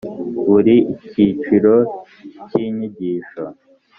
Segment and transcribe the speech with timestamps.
[0.49, 0.75] buri
[1.09, 1.73] cyiciro
[2.47, 3.43] cy’ inyigisho